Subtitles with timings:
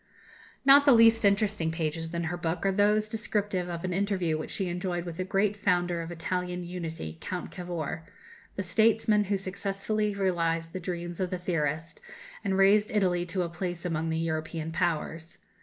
[0.65, 4.49] Not the least interesting pages in her book are those descriptive of an interview which
[4.49, 8.01] she enjoyed with the great founder of Italian unity, Count Cavour
[8.55, 12.01] the statesman who successfully realized the dreams of the theorist,
[12.43, 15.37] and raised Italy to a place among the European Powers.